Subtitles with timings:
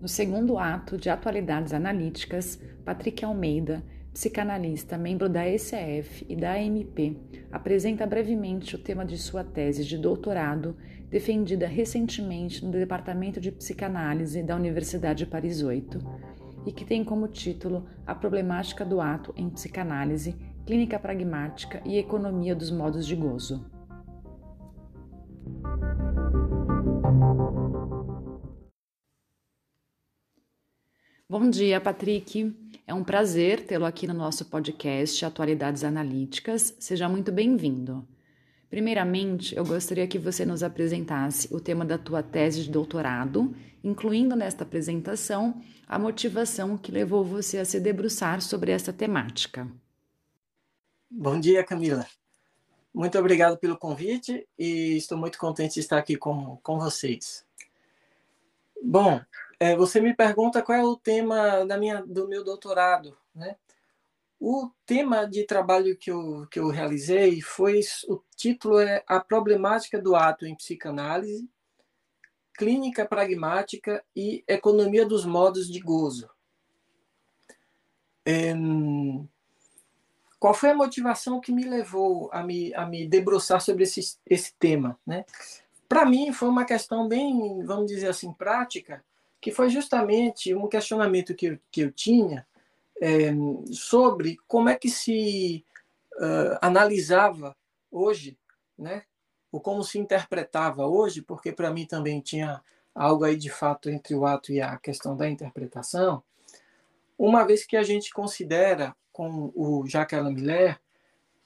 [0.00, 3.82] No segundo ato de Atualidades Analíticas, Patrick Almeida,
[4.14, 7.18] psicanalista, membro da ECF e da AMP,
[7.50, 10.76] apresenta brevemente o tema de sua tese de doutorado,
[11.10, 15.98] defendida recentemente no Departamento de Psicanálise da Universidade Paris 8,
[16.64, 22.54] e que tem como título A Problemática do Ato em Psicanálise, Clínica Pragmática e Economia
[22.54, 23.77] dos Modos de Gozo.
[31.40, 32.52] Bom dia, Patrick.
[32.84, 36.74] É um prazer tê-lo aqui no nosso podcast Atualidades Analíticas.
[36.80, 38.04] Seja muito bem-vindo.
[38.68, 44.34] Primeiramente, eu gostaria que você nos apresentasse o tema da tua tese de doutorado, incluindo
[44.34, 49.70] nesta apresentação a motivação que levou você a se debruçar sobre essa temática.
[51.08, 52.04] Bom dia, Camila.
[52.92, 57.46] Muito obrigado pelo convite e estou muito contente de estar aqui com, com vocês.
[58.82, 59.20] Bom,
[59.60, 63.56] é, você me pergunta qual é o tema da minha, do meu doutorado, né?
[64.40, 70.00] O tema de trabalho que eu, que eu realizei foi o título é a problemática
[70.00, 71.50] do ato em psicanálise,
[72.54, 76.30] clínica pragmática e economia dos modos de gozo.
[78.24, 78.54] É,
[80.38, 84.54] qual foi a motivação que me levou a me, a me debruçar sobre esse, esse
[84.56, 85.24] tema, né?
[85.88, 89.02] Para mim foi uma questão bem, vamos dizer assim, prática,
[89.40, 92.46] que foi justamente um questionamento que eu, que eu tinha
[93.00, 93.30] é,
[93.72, 95.64] sobre como é que se
[96.16, 97.56] uh, analisava
[97.90, 98.38] hoje,
[98.76, 99.04] né?
[99.50, 102.62] ou como se interpretava hoje, porque para mim também tinha
[102.94, 106.22] algo aí de fato entre o ato e a questão da interpretação,
[107.16, 110.80] uma vez que a gente considera, com o Jacques Alain Miller,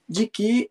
[0.08, 0.70] de que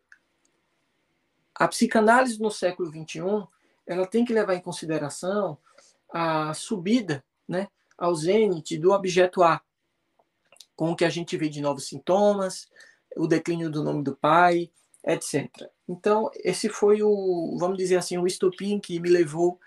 [1.56, 3.48] a psicanálise no século XXI
[3.88, 5.58] ela tem que levar em consideração
[6.12, 7.68] a subida né,
[7.98, 9.62] ao zênite do objeto A,
[10.76, 12.68] com o que a gente vê de novos sintomas,
[13.16, 14.70] o declínio do nome do pai,
[15.06, 15.50] etc.
[15.88, 19.60] Então, esse foi o, vamos dizer assim, o estupim que me levou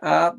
[0.00, 0.36] a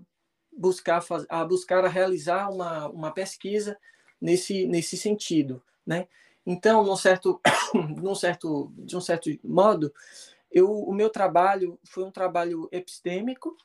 [0.56, 3.78] buscar a buscar a realizar uma, uma pesquisa
[4.22, 6.07] nesse nesse sentido, né?
[6.46, 7.41] Então, num certo
[7.73, 9.94] num certo de um certo modo,
[10.53, 13.58] eu o meu trabalho foi um trabalho epistêmico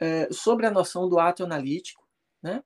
[0.00, 2.08] é, sobre a noção do ato analítico,
[2.42, 2.64] né?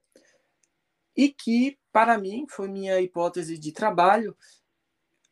[1.17, 4.37] E que, para mim, foi minha hipótese de trabalho,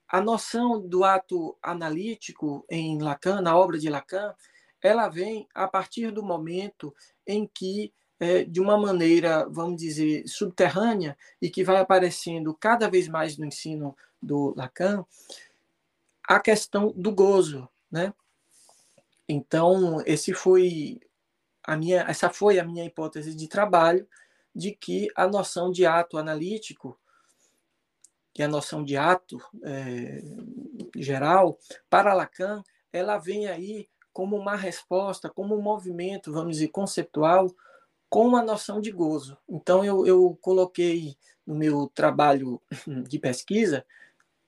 [0.09, 4.34] a noção do ato analítico em Lacan, na obra de Lacan,
[4.83, 6.95] ela vem a partir do momento
[7.27, 13.09] em que, é, de uma maneira, vamos dizer, subterrânea, e que vai aparecendo cada vez
[13.09, 15.05] mais no ensino do Lacan,
[16.27, 18.12] a questão do gozo, né?
[19.29, 21.01] Então, esse foi
[21.62, 24.07] a minha, essa foi a minha hipótese de trabalho
[24.55, 26.99] de que a noção de ato analítico
[28.37, 30.23] e a noção de ato é,
[30.97, 31.59] geral
[31.89, 37.53] para Lacan ela vem aí como uma resposta, como um movimento, vamos dizer, conceptual
[38.09, 39.37] com a noção de gozo.
[39.49, 42.61] Então eu, eu coloquei no meu trabalho
[43.09, 43.84] de pesquisa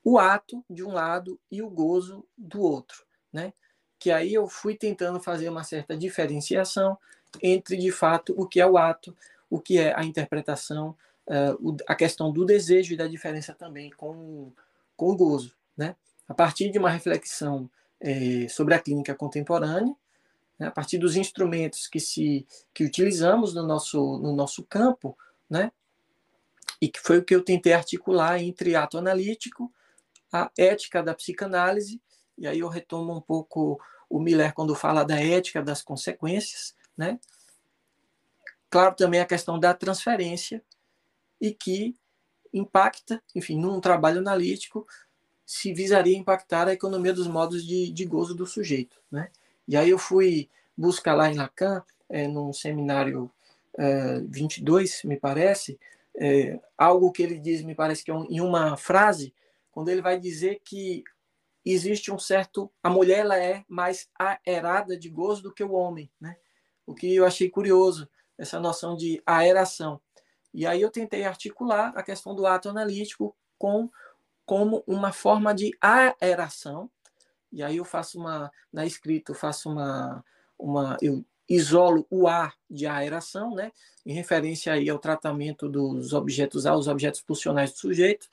[0.04, 3.52] o ato de um lado e o gozo do outro, né?
[3.98, 6.98] Que aí eu fui tentando fazer uma certa diferenciação
[7.42, 9.16] entre, de fato, o que é o ato,
[9.50, 10.96] o que é a interpretação,
[11.26, 14.52] uh, a questão do desejo e da diferença também com,
[14.96, 15.54] com o gozo.
[15.76, 15.94] Né?
[16.28, 17.70] A partir de uma reflexão
[18.00, 19.94] é, sobre a clínica contemporânea,
[20.58, 20.66] né?
[20.66, 25.16] a partir dos instrumentos que, se, que utilizamos no nosso, no nosso campo,
[25.48, 25.70] né?
[26.80, 29.72] e que foi o que eu tentei articular entre ato analítico,
[30.32, 32.00] a ética da psicanálise
[32.38, 37.18] e aí eu retomo um pouco o Miller quando fala da ética das consequências, né?
[38.70, 40.62] Claro, também a questão da transferência
[41.40, 41.96] e que
[42.52, 44.86] impacta, enfim, num trabalho analítico,
[45.44, 49.30] se visaria impactar a economia dos modos de, de gozo do sujeito, né?
[49.68, 53.30] E aí eu fui buscar lá em Lacan, é, num seminário
[53.78, 55.78] é, 22, me parece,
[56.16, 59.34] é, algo que ele diz, me parece que é um, em uma frase,
[59.70, 61.04] quando ele vai dizer que
[61.66, 62.70] existe um certo.
[62.80, 66.36] A mulher ela é mais aerada de gozo do que o homem, né?
[66.86, 68.08] O que eu achei curioso,
[68.38, 70.00] essa noção de aeração.
[70.54, 73.90] E aí eu tentei articular a questão do ato analítico com
[74.44, 76.88] como uma forma de aeração.
[77.52, 80.24] E aí eu faço uma na escrita, eu faço uma
[80.56, 83.72] uma eu isolo o ar de aeração, né?
[84.04, 88.28] Em referência aí ao tratamento dos objetos aos objetos pulsionais do sujeito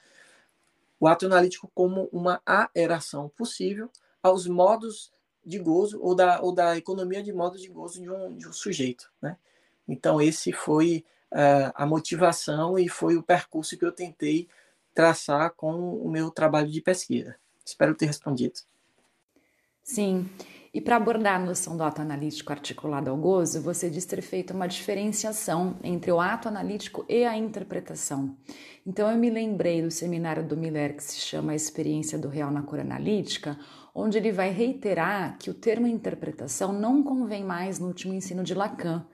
[1.03, 3.89] o ato analítico como uma aeração possível
[4.21, 5.11] aos modos
[5.45, 8.53] de gozo ou da, ou da economia de modos de gozo de um, de um
[8.53, 9.11] sujeito.
[9.21, 9.35] Né?
[9.85, 14.47] Então, esse foi uh, a motivação e foi o percurso que eu tentei
[14.94, 17.35] traçar com o meu trabalho de pesquisa.
[17.65, 18.61] Espero ter respondido.
[19.83, 20.29] Sim.
[20.73, 24.55] E para abordar a noção do ato analítico articulado ao gozo, você diz ter feito
[24.55, 28.35] uma diferenciação entre o ato analítico e a interpretação.
[28.83, 32.49] Então eu me lembrei do seminário do Miller que se chama A Experiência do Real
[32.49, 33.55] na Cor Analítica,
[33.93, 38.55] onde ele vai reiterar que o termo interpretação não convém mais no último ensino de
[38.55, 39.05] Lacan,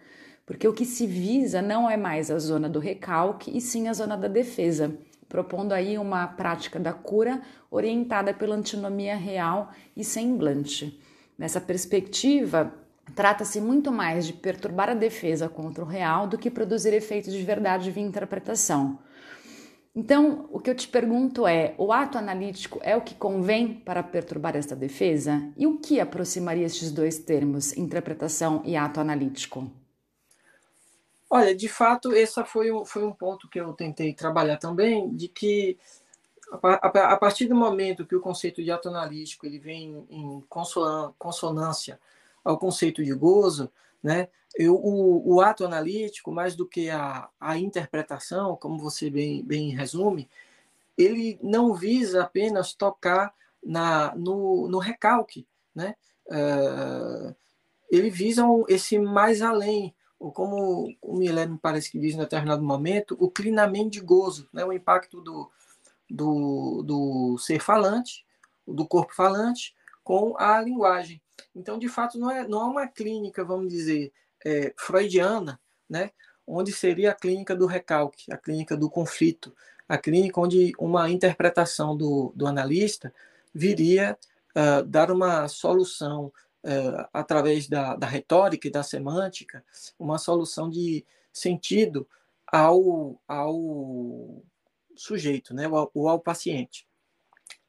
[0.46, 3.94] porque o que se visa não é mais a zona do recalque e sim a
[3.94, 4.98] zona da defesa
[5.30, 11.00] propondo aí uma prática da cura orientada pela antinomia real e semblante.
[11.40, 12.74] Nessa perspectiva,
[13.16, 17.42] trata-se muito mais de perturbar a defesa contra o real do que produzir efeitos de
[17.42, 19.00] verdade via interpretação.
[19.96, 24.04] Então, o que eu te pergunto é: o ato analítico é o que convém para
[24.04, 25.42] perturbar esta defesa?
[25.56, 29.72] E o que aproximaria estes dois termos, interpretação e ato analítico?
[31.30, 35.78] Olha, de fato, esse foi, foi um ponto que eu tentei trabalhar também, de que
[36.52, 40.44] a, partir do momento que o conceito de ato analítico ele vem em
[41.18, 42.00] consonância
[42.44, 47.58] ao conceito de gozo, né, eu, o, o ato analítico, mais do que a, a
[47.58, 50.30] interpretação, como você bem, bem resume,
[50.98, 55.96] ele não visa apenas tocar na, no, no recalque, né?
[56.28, 57.36] Uh,
[57.90, 62.62] ele visa esse mais além, ou como o Miller me parece que diz em determinado
[62.62, 64.64] momento, o clinamento de gozo, né?
[64.66, 65.50] o impacto do,
[66.10, 68.26] do, do ser falante,
[68.68, 71.22] do corpo falante, com a linguagem.
[71.56, 74.12] Então, de fato, não é, não é uma clínica, vamos dizer,
[74.44, 75.60] é, freudiana,
[75.90, 76.12] né?
[76.50, 79.56] onde seria a clínica do recalque, a clínica do conflito,
[79.88, 83.14] a clínica onde uma interpretação do, do analista
[83.54, 84.18] viria
[84.56, 86.32] uh, dar uma solução
[86.64, 89.64] uh, através da, da retórica e da semântica,
[89.98, 92.08] uma solução de sentido
[92.48, 94.44] ao, ao
[95.00, 96.88] sujeito, né, ou ao paciente.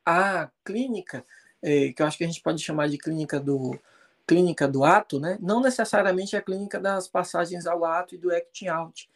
[0.04, 1.24] A clínica,
[1.62, 3.78] é, que eu acho que a gente pode chamar de clínica do,
[4.26, 8.68] clínica do ato, né, não necessariamente a clínica das passagens ao ato e do acting
[8.68, 9.08] out,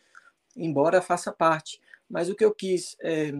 [0.56, 1.80] embora faça parte.
[2.08, 3.32] Mas o que eu quis é,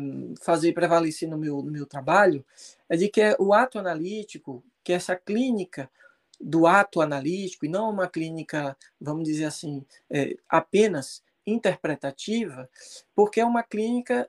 [0.42, 2.44] fazer prevalecer no meu, no meu trabalho
[2.88, 5.90] é de que é o ato analítico, que é essa clínica
[6.40, 12.68] do ato analítico, e não uma clínica, vamos dizer assim, é, apenas interpretativa,
[13.14, 14.28] porque é uma clínica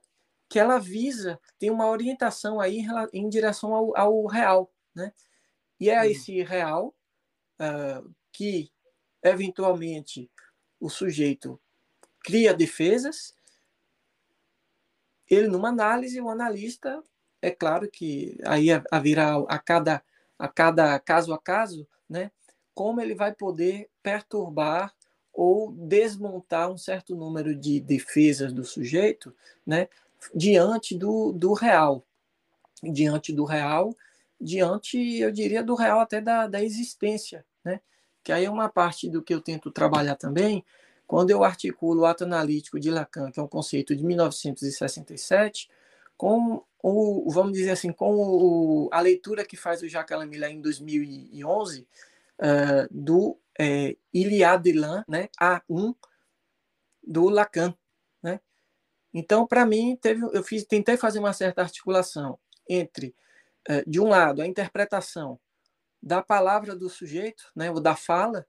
[0.55, 2.79] que ela visa, tem uma orientação aí
[3.11, 5.11] em, direção ao, ao, real, né?
[5.77, 6.95] E é esse real
[7.59, 8.71] uh, que,
[9.21, 10.31] eventualmente,
[10.79, 11.59] o sujeito
[12.23, 13.35] cria defesas,
[15.29, 17.03] ele, numa análise, o analista,
[17.41, 20.01] é claro que aí haverá a cada,
[20.39, 22.31] a cada caso a caso, né?
[22.73, 24.95] Como ele vai poder perturbar
[25.33, 29.35] ou desmontar um certo número de defesas do sujeito,
[29.65, 29.89] né?
[30.33, 32.05] Diante do, do real.
[32.83, 33.95] Diante do real,
[34.39, 37.79] diante, eu diria, do real até da, da existência, né?
[38.23, 40.63] Que aí é uma parte do que eu tento trabalhar também,
[41.07, 45.69] quando eu articulo o ato analítico de Lacan, que é um conceito de 1967,
[46.17, 50.61] com o, vamos dizer assim, com o, a leitura que faz o Jacques Lamilla em
[50.61, 51.85] 2011 uh,
[52.39, 55.95] eh, do é, Iliad de Lan, né, A1
[57.03, 57.75] do Lacan?
[59.17, 63.15] Então, para mim, teve, eu fiz, tentei fazer uma certa articulação entre,
[63.65, 65.39] eh, de um lado, a interpretação
[66.03, 68.45] da palavra do sujeito, né, ou da fala,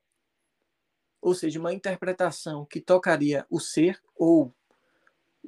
[1.22, 4.52] ou seja, uma interpretação que tocaria o ser, ou,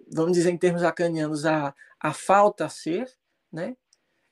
[0.09, 3.13] vamos dizer em termos lacanianos, a, a falta a ser,
[3.51, 3.77] né?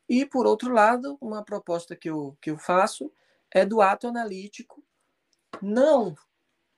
[0.09, 3.13] E, por outro lado, uma proposta que eu, que eu faço
[3.53, 4.85] é do ato analítico,
[5.61, 6.15] não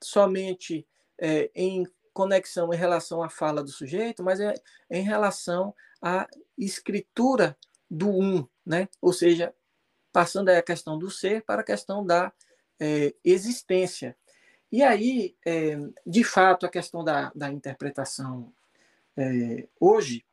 [0.02, 0.88] somente
[1.18, 1.86] é, em
[2.18, 4.52] conexão em relação à fala do sujeito, mas é
[4.90, 5.72] em relação
[6.02, 6.26] à
[6.58, 7.56] escritura
[7.88, 8.88] do um, né?
[9.00, 9.54] ou seja,
[10.12, 12.32] passando a questão do ser para a questão da
[12.80, 14.16] é, existência.
[14.70, 18.52] E aí, é, de fato, a questão da, da interpretação
[19.16, 20.26] é, hoje,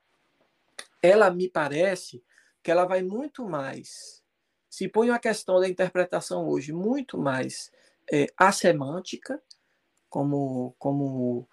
[1.04, 2.24] ela me parece
[2.64, 4.24] que ela vai muito mais,
[4.72, 7.72] se põe a questão da interpretação hoje muito mais
[8.12, 9.40] é, assemântica,
[10.10, 11.48] como, como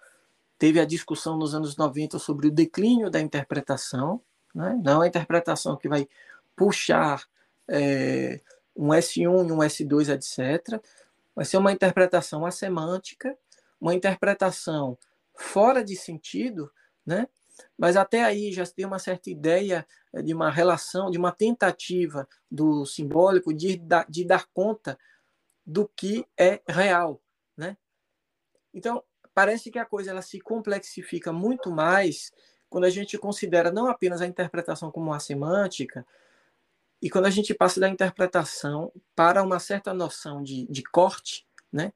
[0.63, 4.21] teve a discussão nos anos 90 sobre o declínio da interpretação,
[4.55, 4.79] né?
[4.81, 6.07] não a interpretação que vai
[6.55, 7.27] puxar
[7.69, 8.39] é,
[8.73, 10.81] um S1 e um S2, etc.
[11.35, 13.37] Vai ser uma interpretação assemântica,
[13.77, 14.97] uma interpretação
[15.35, 16.71] fora de sentido,
[17.05, 17.27] né?
[17.77, 19.85] mas até aí já tem uma certa ideia
[20.23, 24.97] de uma relação, de uma tentativa do simbólico de, de dar conta
[25.65, 27.21] do que é real.
[27.57, 27.75] Né?
[28.73, 32.31] Então, parece que a coisa ela se complexifica muito mais
[32.69, 36.05] quando a gente considera não apenas a interpretação como a semântica,
[37.01, 41.91] e quando a gente passa da interpretação para uma certa noção de, de corte, né,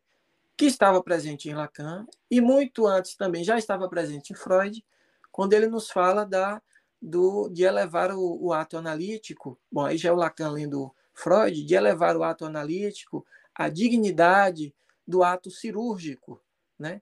[0.58, 4.84] que estava presente em Lacan, e muito antes também já estava presente em Freud,
[5.32, 6.62] quando ele nos fala da,
[7.01, 11.63] do, de elevar o, o ato analítico, bom, aí já é o Lacan lendo Freud,
[11.63, 13.25] de elevar o ato analítico
[13.56, 14.75] à dignidade
[15.08, 16.39] do ato cirúrgico,
[16.77, 17.01] né?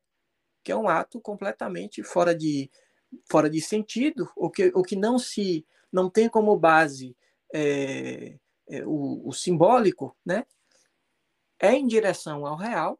[0.65, 2.71] Que é um ato completamente fora de,
[3.29, 7.15] fora de sentido, o que, o que não se não tem como base
[7.53, 8.35] é,
[8.67, 10.43] é, o, o simbólico, né?
[11.59, 12.99] é em direção ao real,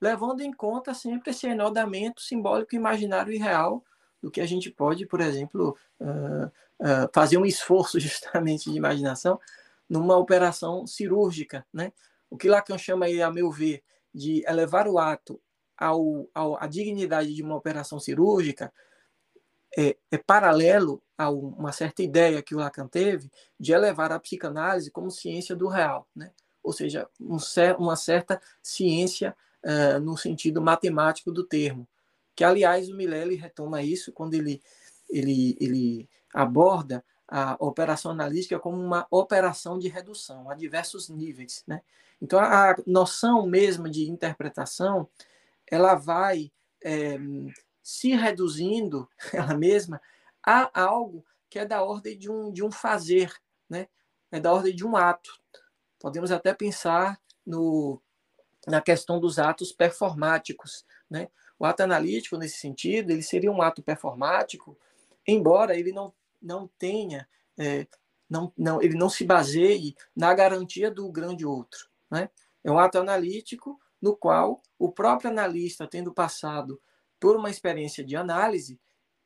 [0.00, 3.84] levando em conta sempre esse enodamento simbólico, imaginário e real
[4.22, 9.40] do que a gente pode, por exemplo, uh, uh, fazer um esforço justamente de imaginação
[9.88, 11.92] numa operação cirúrgica, né?
[12.30, 13.82] O que Lacan chama aí, a meu ver,
[14.14, 15.40] de elevar o ato
[15.80, 18.70] ao, ao, à dignidade de uma operação cirúrgica
[19.76, 24.90] é, é, paralelo a uma certa ideia que o Lacan teve de elevar a psicanálise
[24.90, 26.30] como ciência do real, né?
[26.62, 27.38] ou seja, um,
[27.78, 29.34] uma certa ciência
[29.64, 31.88] uh, no sentido matemático do termo,
[32.34, 34.60] que aliás o Milley retoma isso quando ele,
[35.08, 41.62] ele, ele aborda a operação analítica como uma operação de redução a diversos níveis.
[41.66, 41.80] Né?
[42.20, 45.08] Então, a noção mesmo de interpretação
[45.70, 46.50] ela vai
[46.82, 47.18] é,
[47.82, 50.00] se reduzindo, ela mesma,
[50.42, 53.32] a algo que é da ordem de um, de um fazer,
[53.68, 53.88] né?
[54.30, 55.30] é da ordem de um ato.
[55.98, 58.00] Podemos até pensar no,
[58.66, 60.84] na questão dos atos performáticos.
[61.10, 61.28] Né?
[61.58, 64.78] O ato analítico, nesse sentido, ele seria um ato performático,
[65.26, 67.86] embora ele não, não tenha, é,
[68.28, 71.88] não, não, ele não se baseie na garantia do grande outro.
[72.10, 72.30] Né?
[72.62, 76.80] É um ato analítico no qual o próprio analista, tendo passado
[77.18, 78.80] por uma experiência de análise,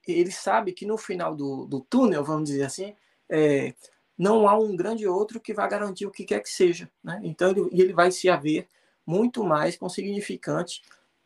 [0.07, 2.95] ele sabe que no final do, do túnel, vamos dizer assim,
[3.31, 3.75] é,
[4.19, 6.91] não há um grande outro que vai garantir o que quer que seja.
[7.03, 7.21] Né?
[7.23, 8.69] Então, ele, ele vai se haver
[9.07, 10.83] muito mais com significante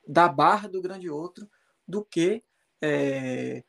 [0.07, 1.49] da barra do grande outro
[1.87, 2.43] do que
[2.81, 3.63] é,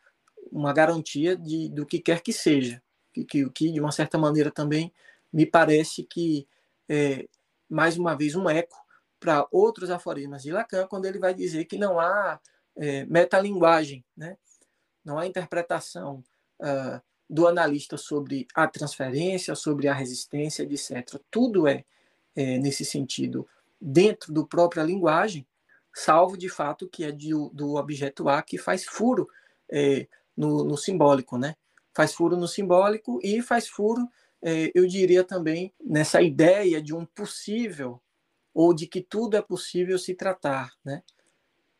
[0.51, 2.81] uma garantia de, do que quer que seja.
[3.13, 4.93] Que, que, que, de uma certa maneira, também
[5.31, 6.47] me parece que,
[6.87, 7.27] é,
[7.69, 8.77] mais uma vez, um eco
[9.19, 12.39] para outros aforismas de Lacan, quando ele vai dizer que não há
[12.75, 14.37] é, metalinguagem, né?
[15.03, 16.23] não há interpretação
[16.59, 21.19] uh, do analista sobre a transferência, sobre a resistência, etc.
[21.29, 21.85] Tudo é,
[22.35, 23.47] é, nesse sentido,
[23.79, 25.45] dentro do própria linguagem,
[25.93, 29.27] salvo de fato que é de, do objeto A que faz furo
[29.69, 31.55] é, no, no, simbólico, né?
[31.93, 34.07] Faz furo no simbólico e faz furo,
[34.41, 38.01] é, eu diria também, nessa ideia de um possível
[38.53, 41.03] ou de que tudo é possível se tratar, né?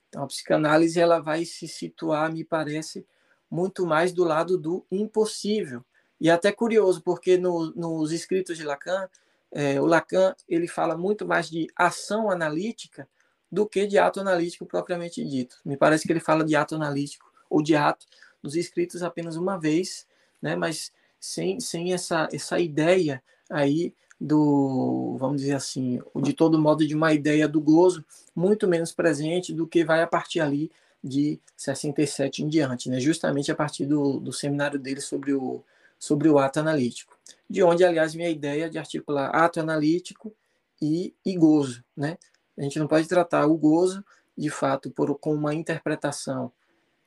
[0.07, 3.05] Então, a psicanálise ela vai se situar, me parece,
[3.49, 5.83] muito mais do lado do impossível.
[6.19, 9.07] E é até curioso, porque no, nos escritos de Lacan,
[9.51, 13.07] é, o Lacan ele fala muito mais de ação analítica
[13.51, 15.57] do que de ato analítico propriamente dito.
[15.65, 18.05] Me parece que ele fala de ato analítico ou de ato
[18.43, 20.05] nos escritos apenas uma vez,
[20.41, 20.55] né?
[20.55, 26.93] mas sem, sem essa, essa ideia aí do, vamos dizer assim, de todo modo de
[26.93, 28.03] uma ideia do gozo
[28.35, 30.69] muito menos presente do que vai a partir ali
[31.01, 32.99] de 67 em diante, né?
[32.99, 35.63] justamente a partir do, do seminário dele sobre o,
[35.97, 37.17] sobre o ato analítico.
[37.49, 40.33] De onde, aliás, minha ideia de articular ato analítico
[40.81, 41.83] e, e gozo.
[41.95, 42.17] Né?
[42.57, 44.03] A gente não pode tratar o gozo,
[44.37, 46.51] de fato, por, com uma interpretação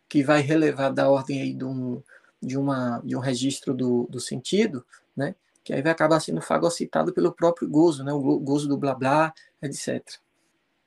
[0.09, 2.03] que vai relevar da ordem aí de um,
[2.43, 4.85] de uma, de um registro do, do sentido,
[5.17, 5.35] né?
[5.65, 8.13] Que aí vai acabar sendo fagocitado pelo próprio gozo, né?
[8.13, 10.03] o gozo do blá blá, etc.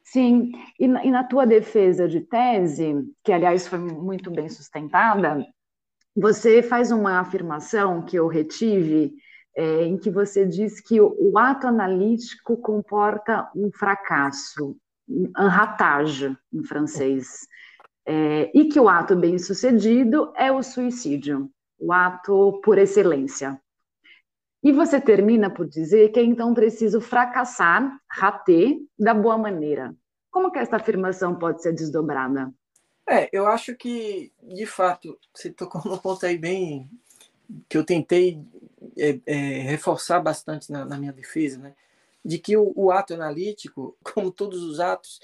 [0.03, 5.45] Sim, e na, e na tua defesa de tese, que aliás foi muito bem sustentada,
[6.15, 9.13] você faz uma afirmação que eu retive,
[9.55, 14.77] é, em que você diz que o, o, ato analítico comporta um fracasso,
[15.07, 17.47] um ratage em francês,
[18.05, 23.59] é, e que o ato bem sucedido é o suicídio, o ato por excelência.
[24.65, 29.95] E você termina por dizer que é então preciso fracassar, rater, da boa maneira.
[30.31, 32.51] Como que essa afirmação pode ser desdobrada?
[33.07, 36.89] É, eu acho que, de fato, você tocou num ponto aí bem
[37.69, 38.43] que eu tentei
[38.97, 41.75] é, é, reforçar bastante na, na, minha defesa, né?
[42.23, 45.19] De que o, o, ato analítico, como todos os atos,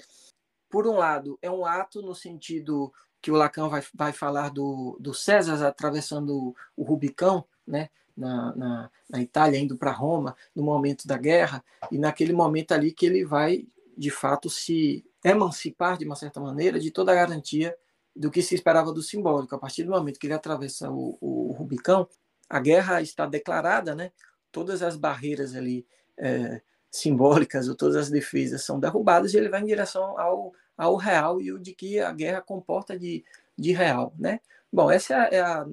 [0.70, 4.96] por um lado, é um ato no sentido que o Lacan vai, vai falar do,
[5.00, 7.90] do César atravessando o Rubicão, né?
[8.16, 12.92] Na, na, na Itália, indo para Roma, no momento da guerra, e naquele momento ali
[12.92, 13.66] que ele vai,
[13.96, 17.76] de fato, se emancipar, de uma certa maneira, de toda a garantia
[18.14, 19.54] do que se esperava do simbólico.
[19.54, 22.08] A partir do momento que ele atravessa o, o Rubicão,
[22.48, 24.12] a guerra está declarada, né?
[24.52, 25.86] todas as barreiras ali
[26.18, 30.96] é, simbólicas ou todas as defesas são derrubadas e ele vai em direção ao, ao
[30.96, 33.24] real e o de que a guerra comporta de,
[33.56, 34.14] de real.
[34.18, 34.38] Né?
[34.70, 35.66] Bom, essa é a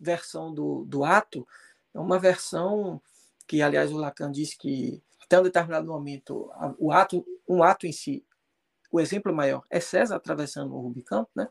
[0.00, 1.46] versão do, do ato,
[1.94, 3.00] é uma versão
[3.46, 7.92] que, aliás, o Lacan disse que até um determinado momento, o ato, um ato em
[7.92, 8.24] si,
[8.90, 11.48] o exemplo maior é César atravessando o Rubicão, né?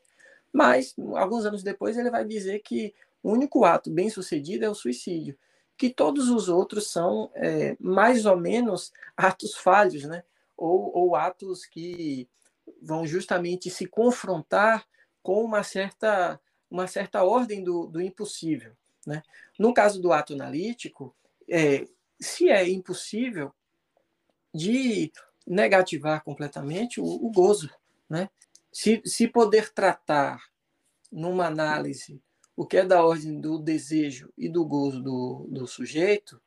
[0.51, 4.75] mas alguns anos depois ele vai dizer que o único ato bem sucedido é o
[4.75, 5.38] suicídio,
[5.77, 10.23] que todos os outros são é, mais ou menos atos falhos, né?
[10.55, 12.29] ou, ou atos que
[12.81, 14.85] vão justamente se confrontar
[15.21, 18.73] com uma certa, uma certa ordem do, do impossível.
[19.05, 19.22] Né?
[19.57, 21.15] No caso do ato analítico,
[21.50, 21.88] é,
[22.19, 23.53] se é impossível
[24.53, 25.12] de
[25.45, 27.69] negativar completamente o, o gozo.
[28.10, 28.29] Né?
[28.72, 30.41] Se, se poder tratar
[31.12, 32.22] numa análise
[32.55, 36.39] o que é da ordem do desejo e do gozo do, do sujeito,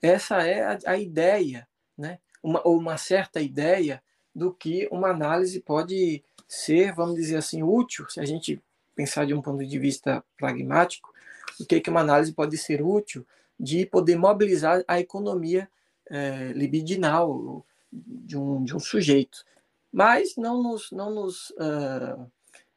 [0.00, 1.68] essa é a, a ideia,
[1.98, 2.18] né?
[2.42, 4.02] uma, ou uma certa ideia
[4.34, 8.62] do que uma análise pode ser, vamos dizer assim, útil, se a gente
[8.94, 11.12] pensar de um ponto de vista pragmático,
[11.60, 13.26] o que, que uma análise pode ser útil
[13.58, 15.68] de poder mobilizar a economia
[16.10, 19.44] é, libidinal de um, de um sujeito.
[19.92, 20.90] Mas não nos.
[20.90, 22.30] Não nos uh,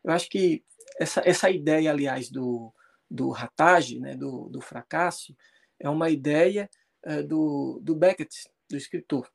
[0.03, 0.63] eu acho que
[0.98, 2.74] essa, essa ideia, aliás, do,
[3.09, 5.36] do ratage, né, do, do fracasso,
[5.79, 6.69] é uma ideia
[7.05, 9.29] uh, do, do Beckett, do escritor,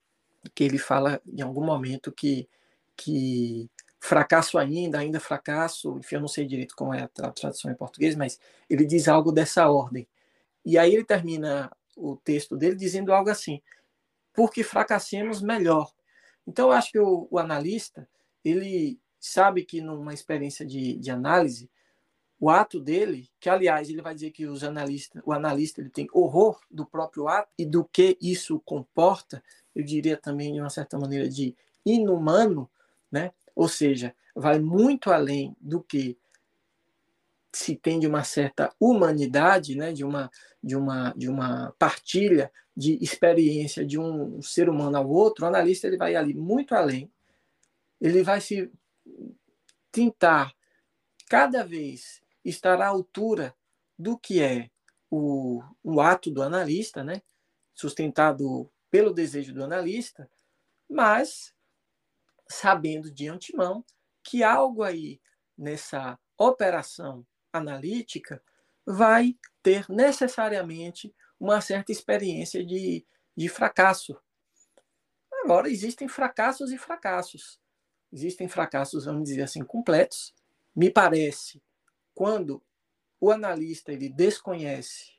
[0.55, 2.49] que ele fala em algum momento que,
[2.97, 3.69] que
[4.05, 8.15] fracasso ainda, ainda fracasso, enfim, eu não sei direito como é a tradução em português,
[8.15, 10.07] mas ele diz algo dessa ordem.
[10.63, 13.63] E aí ele termina o texto dele dizendo algo assim:
[14.35, 15.91] porque fracassemos melhor.
[16.47, 18.07] Então, eu acho que o, o analista,
[18.45, 21.71] ele sabe que numa experiência de, de análise,
[22.39, 26.07] o ato dele, que aliás ele vai dizer que os analistas, o analista ele tem
[26.13, 29.43] horror do próprio ato e do que isso comporta,
[29.75, 32.71] eu diria também de uma certa maneira de inumano,
[33.11, 33.33] né?
[33.55, 36.19] Ou seja, vai muito além do que
[37.53, 40.31] se tem de uma certa humanidade, né, de uma
[40.63, 45.87] de uma de uma partilha de experiência de um ser humano ao outro, o analista
[45.87, 47.11] ele vai ali muito além.
[48.01, 48.71] Ele vai se
[49.93, 50.53] tentar
[51.29, 53.55] cada vez estar à altura
[53.97, 54.69] do que é
[55.09, 57.23] o, o ato do analista, né,
[57.73, 60.29] sustentado pelo desejo do analista,
[60.91, 61.54] mas
[62.49, 63.85] sabendo de antemão
[64.23, 65.21] que algo aí
[65.57, 68.43] nessa operação analítica
[68.87, 74.17] vai ter necessariamente uma certa experiência de, de fracasso.
[75.43, 77.61] Agora, existem fracassos e fracassos.
[78.13, 80.35] Existem fracassos, vamos dizer assim, completos.
[80.75, 81.63] Me parece,
[82.15, 82.63] quando
[83.21, 85.13] o analista ele desconhece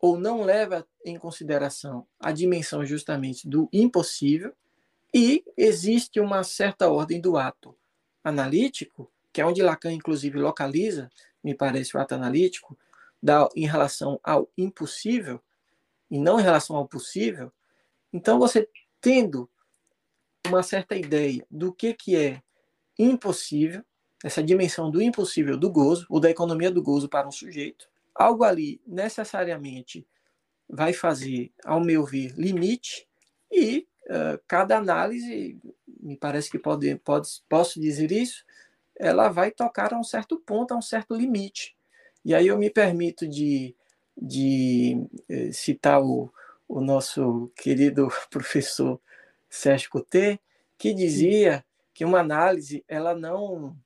[0.00, 4.54] ou não leva em consideração a dimensão justamente do impossível,
[5.14, 7.76] e existe uma certa ordem do ato
[8.22, 11.10] analítico, que é onde Lacan, inclusive, localiza
[11.42, 12.76] me parece, o ato analítico,
[13.22, 15.40] da, em relação ao impossível
[16.10, 17.52] e não em relação ao possível,
[18.12, 18.68] então você
[19.00, 19.48] tendo
[20.46, 22.42] uma certa ideia do que, que é
[22.98, 23.84] impossível,
[24.24, 28.42] essa dimensão do impossível do gozo, ou da economia do gozo para um sujeito, algo
[28.42, 30.06] ali necessariamente
[30.68, 33.06] vai fazer, ao meu ver, limite,
[33.50, 35.58] e uh, cada análise,
[36.00, 38.44] me parece que pode, pode, posso dizer isso,
[38.96, 41.76] ela vai tocar a um certo ponto, a um certo limite.
[42.24, 43.74] E aí eu me permito de,
[44.16, 46.32] de eh, citar o,
[46.68, 49.00] o nosso querido professor
[49.48, 50.40] Sérgio Coutet,
[50.76, 53.76] que dizia que uma análise ela não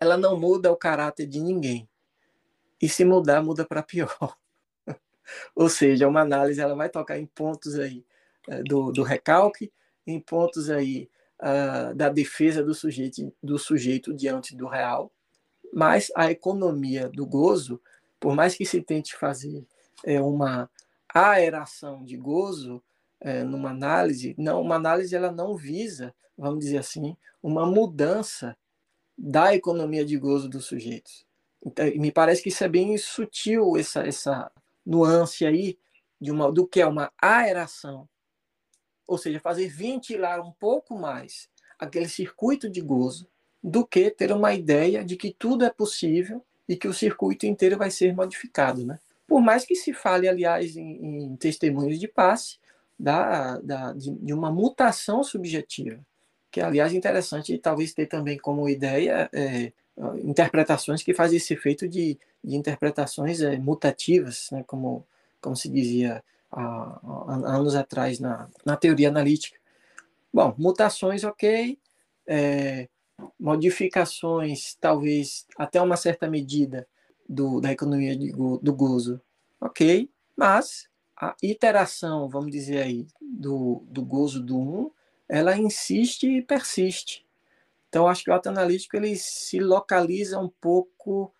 [0.00, 1.88] ela não muda o caráter de ninguém.
[2.80, 4.36] E se mudar, muda para pior.
[5.54, 8.11] Ou seja, uma análise ela vai tocar em pontos aí eh,
[8.64, 9.72] do, do recalque,
[10.06, 11.08] em pontos aí
[11.40, 15.12] uh, da defesa do sujeito, do sujeito diante do real,
[15.72, 17.80] mas a economia do gozo,
[18.20, 19.64] por mais que se tente fazer
[20.04, 20.70] é, uma
[21.12, 22.82] aeração de gozo
[23.20, 28.56] é, numa análise, não, uma análise ela não visa, vamos dizer assim, uma mudança
[29.16, 31.24] da economia de gozo dos sujeitos.
[31.64, 34.50] Então, me parece que isso é bem sutil essa essa
[34.84, 35.78] nuance aí
[36.20, 38.08] de uma do que é uma aeração
[39.06, 43.26] ou seja, fazer ventilar um pouco mais aquele circuito de gozo,
[43.62, 47.76] do que ter uma ideia de que tudo é possível e que o circuito inteiro
[47.76, 48.84] vai ser modificado.
[48.84, 48.98] Né?
[49.26, 52.58] Por mais que se fale, aliás, em, em testemunhos de passe,
[52.98, 55.98] da, da, de, de, uma mutação subjetiva.
[56.50, 59.72] que aliás é interessante talvez ter também como ideia é,
[60.22, 65.04] interpretações que fazem esse efeito de, de interpretações é, mutativas, né, como,
[65.40, 69.58] como se dizia há, há anos atrás na, na teoria analítica.
[70.32, 71.78] Bom, mutações, ok,
[72.26, 72.88] é,
[73.38, 76.86] modificações, talvez até uma certa medida
[77.28, 79.20] do, da economia de, do gozo,
[79.60, 84.90] ok, mas a iteração, vamos dizer aí, do, do gozo do 1,
[85.28, 87.26] ela insiste e persiste.
[87.88, 91.32] Então, acho que o ato analítico ele se localiza um pouco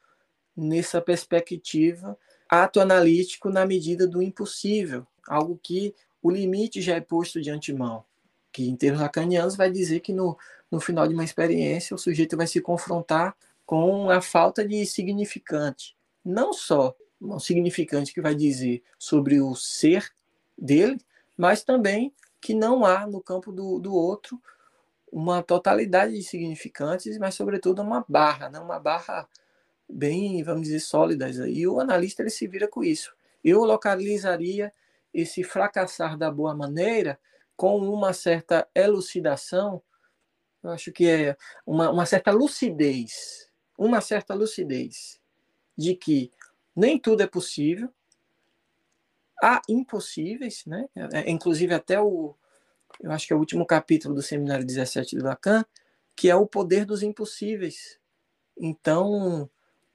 [0.57, 2.17] nessa perspectiva
[2.53, 8.05] ato analítico na medida do impossível, algo que o limite já é posto de antemão,
[8.53, 10.37] que em termos lacanianos vai dizer que no,
[10.71, 13.35] no final de uma experiência o sujeito vai se confrontar
[13.65, 20.13] com a falta de significante, não só um significante que vai dizer sobre o ser
[20.59, 21.01] dele,
[21.39, 24.39] mas também que não há no campo do, do outro
[25.11, 28.59] uma totalidade de significantes, mas sobretudo uma barra, né?
[28.59, 29.27] uma barra
[29.89, 31.37] bem, vamos dizer, sólidas.
[31.37, 33.15] E o analista ele se vira com isso.
[33.43, 34.73] Eu localizaria
[35.13, 37.19] esse fracassar da boa maneira
[37.57, 39.83] com uma certa elucidação,
[40.63, 45.21] eu acho que é uma, uma certa lucidez, uma certa lucidez
[45.77, 46.31] de que
[46.75, 47.93] nem tudo é possível,
[49.43, 50.89] há impossíveis, né?
[50.95, 52.35] É, inclusive até o,
[53.01, 55.65] eu acho que é o último capítulo do seminário 17 do Lacan,
[56.15, 57.99] que é o poder dos impossíveis.
[58.57, 59.51] Então,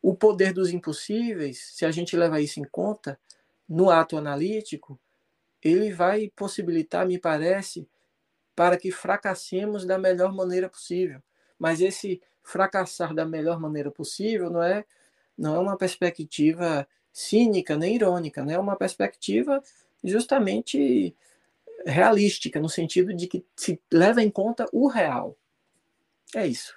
[0.08, 3.20] o poder dos impossíveis, se a gente levar isso em conta,
[3.68, 4.98] no ato analítico,
[5.62, 7.86] ele vai possibilitar, me parece,
[8.56, 11.22] para que fracassemos da melhor maneira possível.
[11.60, 14.86] Mas esse fracassar da melhor maneira possível não é
[15.38, 18.54] não é uma perspectiva cínica nem irônica, né?
[18.54, 19.62] é uma perspectiva
[20.02, 21.14] justamente
[21.86, 25.38] realística, no sentido de que se leva em conta o real.
[26.34, 26.77] É isso.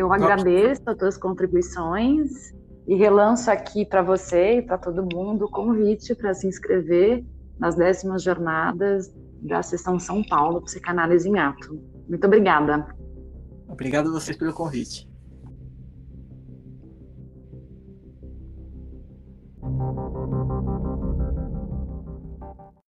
[0.00, 2.54] Eu agradeço as tuas contribuições
[2.88, 7.22] e relanço aqui para você e para todo mundo o convite para se inscrever
[7.58, 11.78] nas décimas jornadas da Sessão São Paulo Psicanálise em Ato.
[12.08, 12.86] Muito obrigada.
[13.68, 15.09] Obrigado a vocês pelo convite.